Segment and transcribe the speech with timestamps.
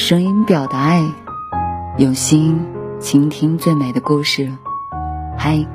[0.00, 1.02] 声音表达爱，
[1.98, 2.66] 用心
[3.00, 4.50] 倾听最美的故事。
[5.36, 5.66] 嗨，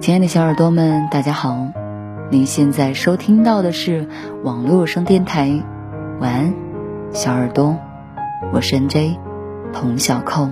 [0.00, 1.56] 亲爱的小耳朵们，大家好！
[2.28, 4.08] 您现在收听到的是
[4.42, 5.62] 网络声电台。
[6.18, 6.54] 晚安，
[7.12, 7.76] 小耳朵，
[8.52, 9.16] 我是 N.J.
[9.72, 10.50] 童小扣。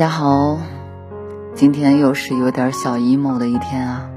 [0.00, 0.58] 大家好，
[1.54, 4.08] 今天又是有点小 emo 的一天啊。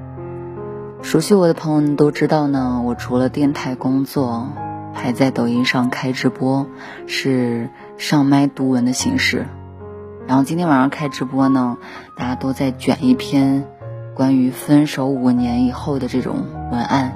[1.01, 4.47] 熟悉我的朋友都知道呢，我除了电台工作，
[4.93, 6.67] 还在抖音上开直播，
[7.05, 9.45] 是上麦读文的形式。
[10.25, 11.77] 然后今天晚上开直播呢，
[12.15, 13.67] 大家都在卷一篇
[14.15, 17.11] 关于分手五年以后的这种文案。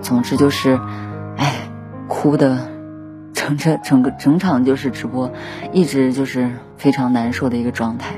[0.00, 0.80] 总之就是，
[1.36, 1.56] 哎，
[2.08, 2.77] 哭的。
[3.48, 5.32] 整这整个整场就是直播，
[5.72, 8.14] 一直就是非常难受的一个状态。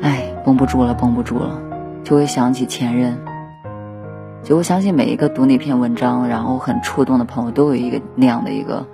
[0.00, 1.60] 哎，绷不住了，绷不住了，
[2.02, 3.18] 就会想起前任。
[4.42, 8.86] 就我相信每一个读那篇文章然后很触动的朋友，都有一个那样的一个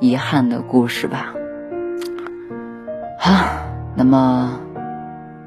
[0.00, 1.32] 遗憾的故事吧。
[3.20, 3.44] 好，
[3.94, 4.58] 那么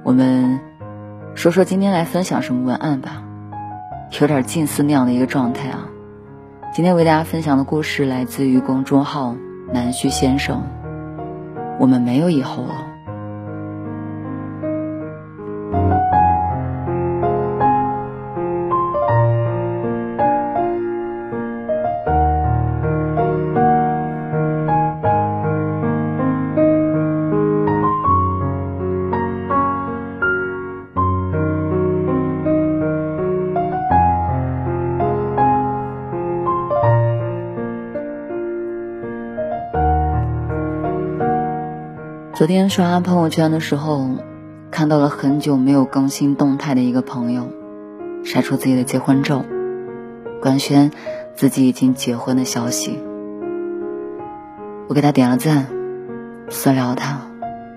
[0.03, 0.61] 我们
[1.35, 3.22] 说说今天来分享什么文案吧，
[4.22, 5.88] 有点近似那样的一个状态啊。
[6.73, 9.36] 今天为大家分享的故事来自于公众号
[9.73, 10.64] 南旭先生。
[11.78, 12.91] 我们没有以后了。
[42.41, 44.18] 昨天刷朋友圈的时候，
[44.72, 47.52] 看到了很久没有更新动态的一个朋友，
[48.25, 49.46] 晒出自己的结婚照，
[50.41, 50.91] 官宣
[51.35, 53.00] 自己已经结婚的消息。
[54.88, 55.68] 我给他点了赞，
[56.50, 57.22] 私聊他，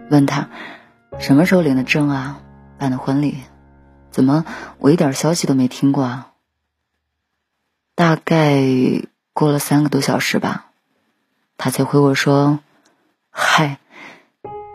[0.09, 0.49] 问他
[1.19, 2.41] 什么时候领的证啊，
[2.79, 3.37] 办的婚礼，
[4.11, 4.47] 怎么
[4.79, 6.31] 我一点消息都没听过啊？
[7.95, 8.63] 大概
[9.35, 10.71] 过了三个多小时吧，
[11.59, 12.61] 他才回我说
[13.29, 13.77] ：“嗨。”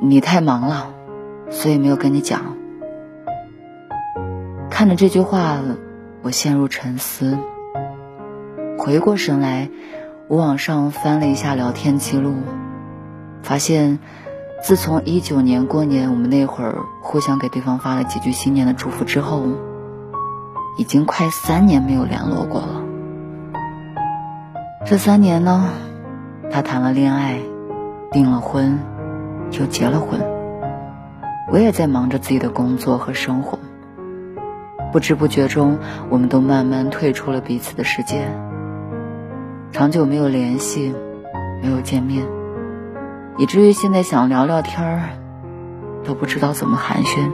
[0.01, 0.93] 你太忙了，
[1.49, 2.55] 所以没有跟你讲。
[4.69, 5.57] 看着这句话，
[6.21, 7.37] 我陷入沉思。
[8.77, 9.69] 回过神来，
[10.29, 12.33] 我往上翻了一下聊天记录，
[13.43, 13.99] 发现
[14.63, 19.47] 自从一九年过年我们那会儿互相给对方发了几句新年的祝福之后，
[20.77, 22.85] 已经快三年没有联络过了。
[24.85, 25.65] 这三年呢，
[26.49, 27.37] 他谈了恋爱，
[28.13, 28.79] 订了婚。
[29.51, 30.19] 就结了婚，
[31.51, 33.59] 我也在忙着自己的工作和生活。
[34.91, 35.77] 不知不觉中，
[36.09, 38.27] 我们都慢慢退出了彼此的世界。
[39.71, 40.93] 长久没有联系，
[41.61, 42.25] 没有见面，
[43.37, 45.09] 以至于现在想聊聊天儿，
[46.03, 47.31] 都不知道怎么寒暄。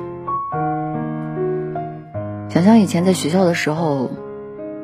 [2.50, 4.12] 想想以前在学校的时候，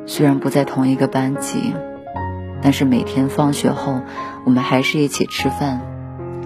[0.06, 1.74] 虽然不在同一个班级，
[2.62, 4.00] 但是每天放学后，
[4.46, 5.82] 我们还是一起吃饭。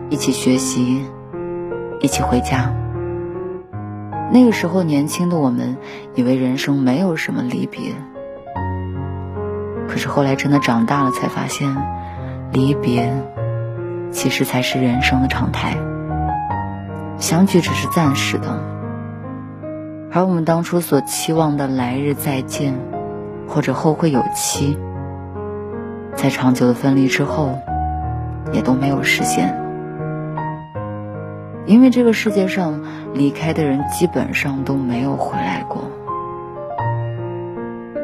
[0.08, 1.04] 一起学习，
[2.00, 2.72] 一起回家。
[4.32, 5.76] 那个时候年轻的我们，
[6.14, 7.92] 以为人生没有什么离别。
[9.88, 11.76] 可是后来真的长大了，才发现，
[12.52, 13.12] 离别
[14.12, 15.76] 其实才是人生的常态。
[17.18, 18.60] 相聚只是暂时的，
[20.12, 22.74] 而我们当初所期望的来日再见，
[23.48, 24.78] 或者后会有期，
[26.14, 27.58] 在长久的分离之后，
[28.52, 29.65] 也都没有实现。
[31.66, 32.80] 因为这个世界上
[33.12, 35.90] 离开的人基本上都没有回来过。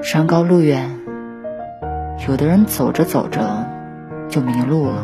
[0.02, 0.90] 山高路远，
[2.28, 3.64] 有的人走着走着
[4.28, 4.94] 就迷路了；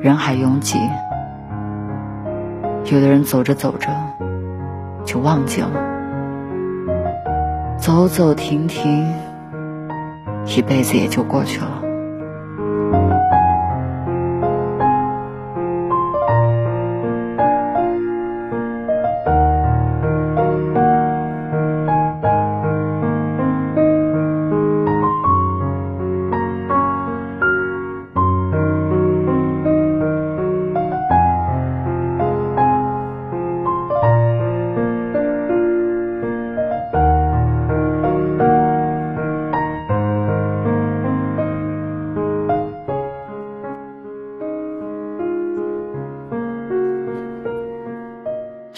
[0.00, 0.78] 人海拥挤，
[2.92, 3.88] 有的人走着走着
[5.04, 5.70] 就忘记了。
[7.76, 9.12] 走走停停，
[10.46, 11.82] 一辈子也就过去了。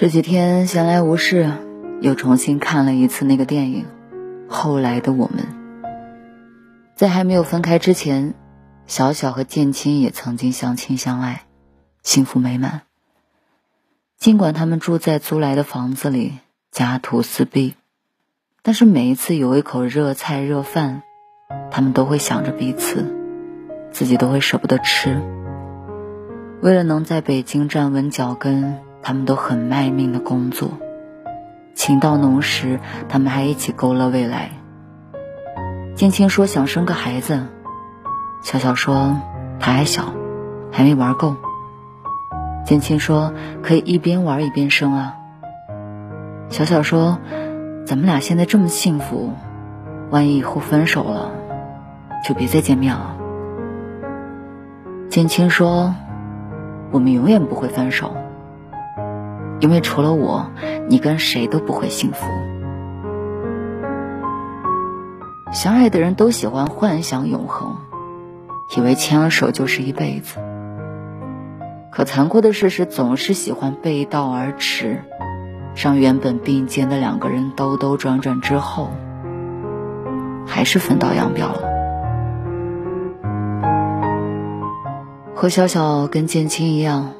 [0.00, 1.52] 这几天闲来无事，
[2.00, 3.85] 又重新看了一次那个电影
[4.50, 5.44] 《后来的我们》。
[6.97, 8.32] 在还没有分开之前，
[8.87, 11.43] 小小和建青也曾经相亲相爱，
[12.02, 12.81] 幸福美满。
[14.17, 16.38] 尽管他们住在租来的房子里，
[16.73, 17.75] 家徒四壁，
[18.62, 21.02] 但是每一次有一口热菜热饭，
[21.70, 23.05] 他们都会想着彼此，
[23.93, 25.20] 自己都会舍不得吃。
[26.62, 28.79] 为了能在北京站稳脚跟。
[29.02, 30.70] 他们都很卖命的工作，
[31.75, 34.50] 情到浓时，他们还一起勾勒未来。
[35.94, 37.47] 建青说想生个孩子，
[38.43, 39.17] 小小说
[39.58, 40.12] 他还小，
[40.70, 41.37] 还没玩够。
[42.64, 43.32] 建青说
[43.62, 45.17] 可以一边玩一边生啊。
[46.49, 47.19] 小小说
[47.87, 49.32] 咱们俩现在这么幸福，
[50.11, 51.32] 万一以后分手了，
[52.26, 53.17] 就别再见面了。
[55.08, 55.94] 建青说
[56.93, 58.14] 我们永远不会分手。
[59.61, 60.51] 因为除了我，
[60.89, 62.27] 你跟谁都不会幸福。
[65.53, 67.77] 相爱的人都喜欢幻想永恒，
[68.77, 70.39] 以为牵了手就是一辈子。
[71.93, 75.03] 可残酷的事实总是喜欢背道而驰，
[75.75, 78.91] 让原本并肩的两个人兜兜转转之后，
[80.47, 81.69] 还是分道扬镳了。
[85.35, 87.12] 和小小跟建青一样。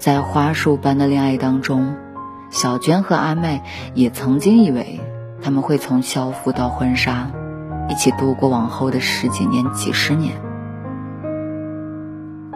[0.00, 1.94] 在花束般的恋爱当中，
[2.48, 3.62] 小娟和阿麦
[3.92, 4.98] 也曾经以为
[5.42, 7.30] 他们会从校服到婚纱，
[7.90, 10.40] 一起度过往后的十几年、几十年。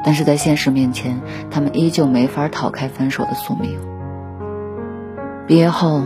[0.03, 1.21] 但是在现实面前，
[1.51, 3.79] 他们依旧没法逃开分手的宿命。
[5.47, 6.01] 毕业后，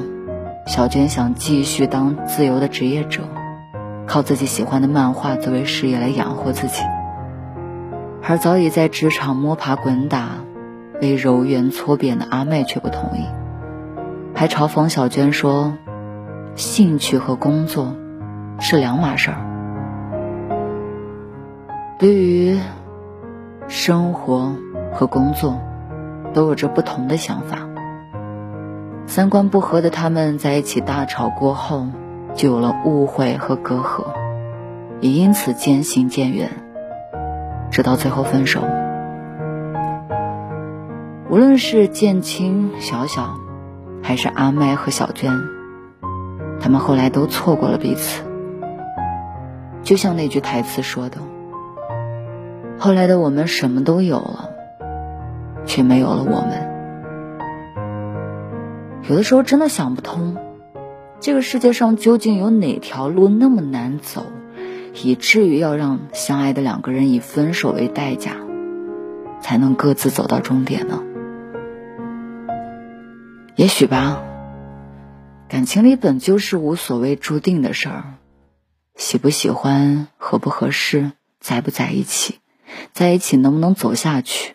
[0.67, 3.23] 小娟想继续当自由的职业者，
[4.09, 6.83] 靠自己喜欢的漫画作为事业来养活自己，
[8.25, 10.31] 而早已在职场摸爬滚打。
[11.01, 13.25] 被柔圆搓扁的阿妹却不同意，
[14.35, 15.75] 还嘲讽小娟说
[16.57, 17.95] ：“兴趣和工作
[18.59, 19.39] 是两码事儿。”
[21.99, 22.59] 对于
[23.67, 24.55] 生活
[24.93, 25.61] 和工作，
[26.33, 27.59] 都有着不同的想法。
[29.07, 31.87] 三观不合的他们在一起大吵过后，
[32.35, 34.05] 就有了误会和隔阂，
[35.01, 36.51] 也因此渐行渐远，
[37.71, 38.63] 直到最后分手。
[41.39, 43.39] 无论是建青、小小，
[44.03, 45.41] 还是阿麦和小娟，
[46.59, 48.25] 他们后来都错过了彼此。
[49.85, 51.19] 就像那句台词说的
[52.77, 54.51] ：“后来的我们什么都有了，
[55.65, 56.69] 却没有了我们。”
[59.09, 60.37] 有的时候真的想不通，
[61.21, 64.27] 这个世界上究竟有哪条路那么难走，
[65.05, 68.33] 以至于要让相爱的两个人以分手为代价，
[69.41, 71.05] 才能各自走到终点呢？
[73.59, 74.23] 也许吧，
[75.49, 78.15] 感情里本就是无所谓注定的事儿，
[78.95, 81.11] 喜不喜欢、合不合适、
[81.41, 82.39] 在不在一起、
[82.93, 84.55] 在一起能不能走下去，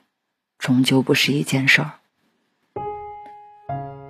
[0.57, 1.91] 终究不是一件事儿。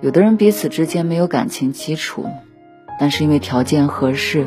[0.00, 2.30] 有的人彼此之间没有感情基础，
[3.00, 4.46] 但是因为条件合适，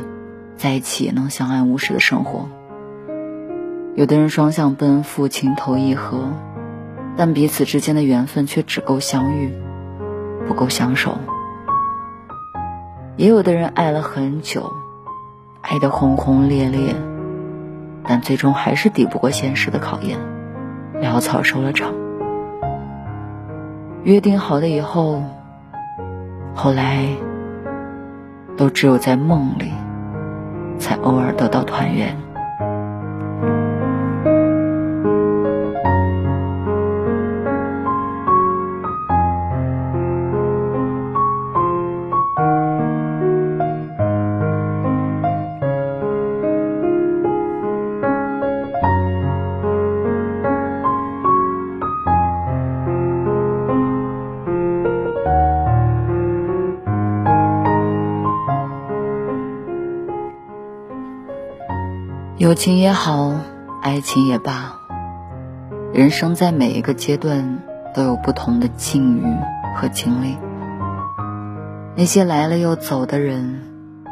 [0.55, 2.47] 在一起也能相安无事的生活。
[3.97, 6.31] 有的人双向奔赴、情投意合，
[7.17, 9.51] 但彼此之间的缘分却只够相遇。
[10.47, 11.17] 不够相守，
[13.17, 14.71] 也有的人爱了很久，
[15.61, 16.95] 爱得轰轰烈烈，
[18.03, 20.17] 但最终还是抵不过现实的考验，
[21.01, 21.93] 潦草收了场。
[24.03, 25.21] 约定好的以后，
[26.55, 27.05] 后来
[28.55, 29.71] 都只有在梦里，
[30.79, 32.15] 才偶尔得到团圆。
[62.47, 63.33] 友情也好，
[63.81, 64.77] 爱情也罢，
[65.93, 67.59] 人生在每一个阶段
[67.93, 69.23] 都有不同的境遇
[69.75, 70.37] 和经历。
[71.97, 73.59] 那些来了又走的人，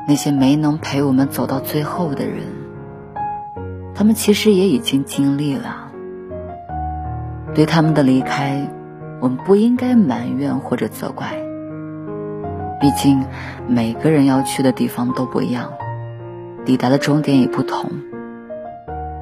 [0.05, 2.43] 那些没能陪我们走到最后的人，
[3.95, 5.89] 他们其实也已经经历了。
[7.53, 8.69] 对他们的离开，
[9.21, 11.31] 我们不应该埋怨或者责怪。
[12.81, 13.23] 毕竟
[13.65, 15.71] 每个人要去的地方都不一样，
[16.65, 17.89] 抵达的终点也不同。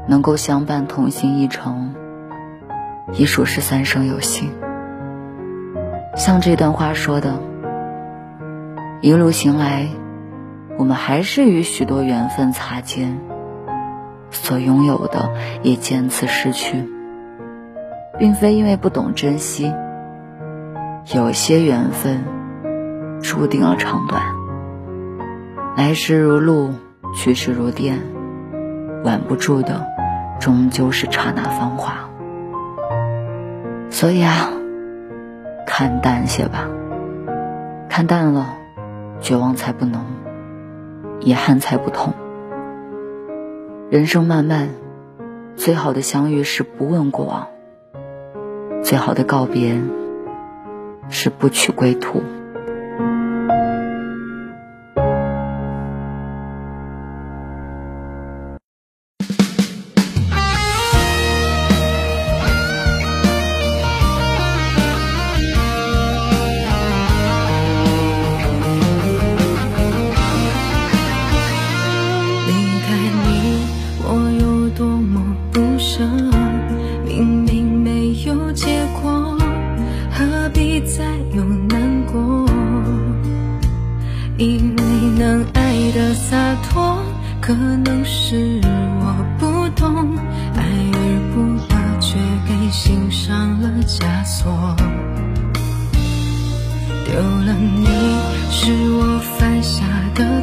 [0.08, 1.94] 能够相伴同行一程，
[3.14, 4.52] 已属是三生有幸。
[6.16, 7.40] 像这段话说的
[9.02, 9.88] ：“一路行来，
[10.78, 13.20] 我们还是与许多缘分擦肩，
[14.30, 15.32] 所拥有的
[15.62, 16.88] 也渐次失去，
[18.20, 19.74] 并非因为不懂珍惜。
[21.14, 22.24] 有些缘分
[23.22, 24.22] 注定了长短，
[25.76, 26.74] 来时如露，
[27.16, 28.00] 去时如电，
[29.04, 29.86] 挽不住的，
[30.44, 32.10] 终究是刹那芳华。
[33.90, 34.50] 所以啊。”
[35.66, 36.68] 看淡些吧，
[37.90, 38.58] 看淡了，
[39.22, 40.02] 绝望才不浓，
[41.20, 42.14] 遗憾才不痛。
[43.90, 44.70] 人生漫漫，
[45.56, 47.48] 最好的相遇是不问过往，
[48.84, 49.82] 最好的告别
[51.10, 52.22] 是不取归途。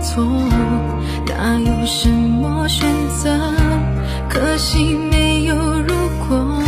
[0.01, 0.25] 错，
[1.27, 2.87] 哪有什么选
[3.23, 3.31] 择？
[4.29, 5.95] 可惜没有如
[6.29, 6.63] 果。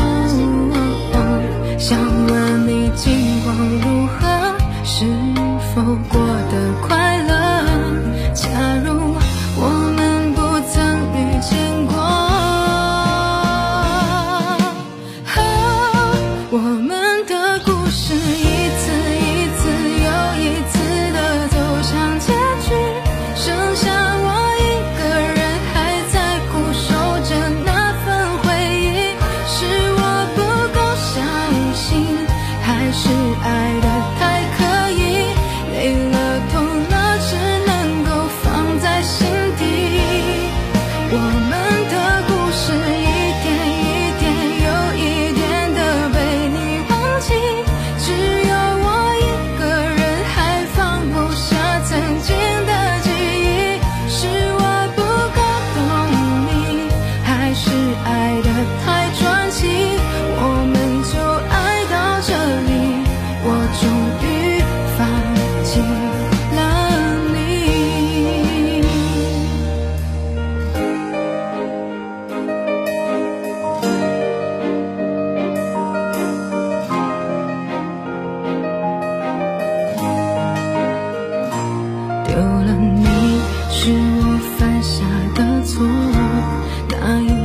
[1.79, 3.13] 想问你近
[3.43, 4.55] 况如何？
[4.85, 5.07] 是
[5.75, 6.21] 否过
[6.51, 7.12] 得快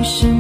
[0.08, 0.37] 结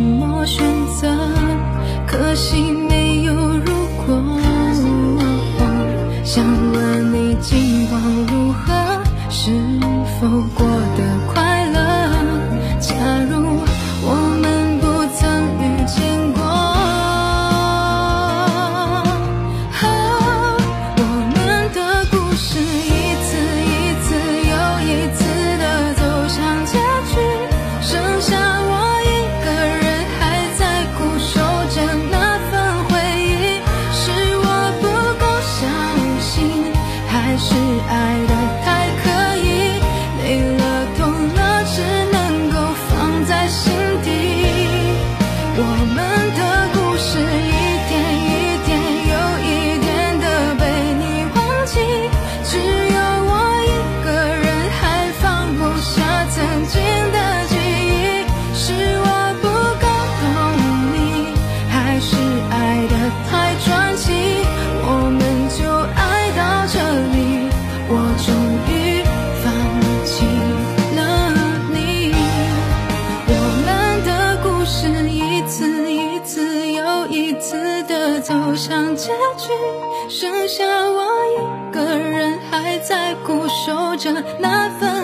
[82.87, 84.96] 在固守着那份